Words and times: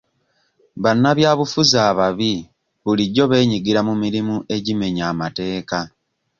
Bannabyabufuzi 0.83 1.77
ababi 1.89 2.33
bulijjo 2.83 3.23
beenyigira 3.31 3.79
mu 3.87 3.93
mirimu 4.03 4.35
egimenya 4.55 5.03
amateeka. 5.13 5.79